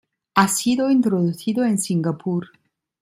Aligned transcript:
Ha 0.33 0.47
sido 0.47 0.89
introducido 0.89 1.63
en 1.63 1.77
Singapur. 1.77 2.47